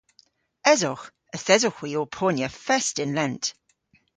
Esowgh. 0.71 1.07
Yth 1.35 1.51
esowgh 1.55 1.79
hwi 1.79 1.91
ow 1.99 2.07
ponya 2.17 2.47
fest 2.65 2.95
yn 3.03 3.11
lent. 3.17 3.45